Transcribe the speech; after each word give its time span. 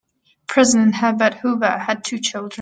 President 0.47 0.95
Herbert 0.95 1.35
Hoover 1.35 1.77
had 1.77 2.03
two 2.03 2.17
children. 2.17 2.49